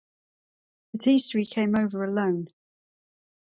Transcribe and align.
At 0.95 1.05
Easter 1.05 1.37
he 1.37 1.45
came 1.45 1.75
over 1.75 2.03
alone. 2.03 2.47